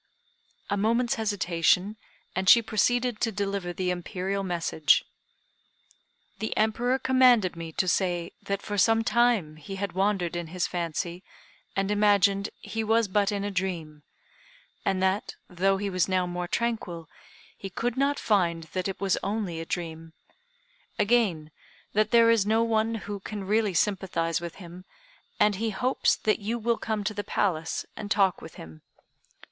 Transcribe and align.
A 0.71 0.77
moment's 0.77 1.13
hesitation, 1.13 1.95
and 2.35 2.49
she 2.49 2.63
proceeded 2.63 3.21
to 3.21 3.31
deliver 3.31 3.71
the 3.71 3.91
Imperial 3.91 4.41
message: 4.43 5.05
"The 6.39 6.57
Emperor 6.57 6.97
commanded 6.97 7.55
me 7.55 7.71
to 7.73 7.87
say 7.87 8.31
that 8.41 8.63
for 8.63 8.79
some 8.79 9.03
time 9.03 9.57
he 9.57 9.75
had 9.75 9.91
wandered 9.93 10.35
in 10.35 10.47
his 10.47 10.65
fancy, 10.65 11.23
and 11.75 11.91
imagined 11.91 12.49
he 12.61 12.83
was 12.83 13.07
but 13.07 13.31
in 13.31 13.43
a 13.43 13.51
dream; 13.51 14.01
and 14.83 15.03
that, 15.03 15.35
though 15.47 15.77
he 15.77 15.87
was 15.87 16.09
now 16.09 16.25
more 16.25 16.47
tranquil, 16.47 17.07
he 17.55 17.69
could 17.69 17.95
not 17.95 18.17
find 18.17 18.63
that 18.73 18.87
it 18.87 18.99
was 18.99 19.19
only 19.21 19.59
a 19.61 19.67
dream. 19.67 20.13
Again, 20.97 21.51
that 21.93 22.09
there 22.09 22.31
is 22.31 22.43
no 22.43 22.63
one 22.63 22.95
who 23.05 23.19
can 23.19 23.43
really 23.45 23.75
sympathize 23.75 24.41
with 24.41 24.55
him; 24.55 24.83
and 25.39 25.57
he 25.57 25.69
hopes 25.69 26.15
that 26.15 26.39
you 26.39 26.57
will 26.57 26.79
come 26.79 27.03
to 27.03 27.13
the 27.13 27.23
Palace, 27.23 27.85
and 27.95 28.09
talk 28.09 28.41
with 28.41 28.55
him. 28.55 28.81